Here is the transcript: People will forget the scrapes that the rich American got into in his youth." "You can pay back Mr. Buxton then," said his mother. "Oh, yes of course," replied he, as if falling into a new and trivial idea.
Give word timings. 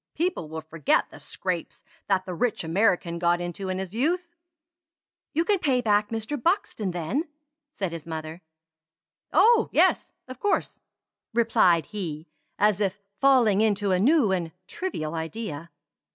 People 0.15 0.49
will 0.49 0.61
forget 0.61 1.05
the 1.11 1.19
scrapes 1.19 1.83
that 2.07 2.25
the 2.25 2.33
rich 2.33 2.63
American 2.63 3.19
got 3.19 3.39
into 3.39 3.69
in 3.69 3.77
his 3.77 3.93
youth." 3.93 4.33
"You 5.31 5.45
can 5.45 5.59
pay 5.59 5.79
back 5.79 6.09
Mr. 6.09 6.41
Buxton 6.41 6.89
then," 6.89 7.27
said 7.77 7.91
his 7.91 8.07
mother. 8.07 8.41
"Oh, 9.31 9.69
yes 9.71 10.11
of 10.27 10.39
course," 10.39 10.79
replied 11.35 11.85
he, 11.85 12.25
as 12.57 12.81
if 12.81 12.99
falling 13.19 13.61
into 13.61 13.91
a 13.91 13.99
new 13.99 14.31
and 14.31 14.51
trivial 14.65 15.13
idea. 15.13 15.69